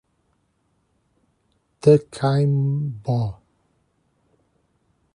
Tacaimbó 1.81 3.23